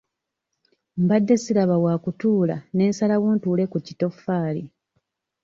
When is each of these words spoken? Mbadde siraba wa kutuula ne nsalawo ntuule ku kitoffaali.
Mbadde 0.97 1.37
siraba 1.43 1.75
wa 1.85 1.93
kutuula 2.03 2.57
ne 2.75 2.85
nsalawo 2.89 3.27
ntuule 3.35 3.65
ku 3.71 3.77
kitoffaali. 3.85 4.63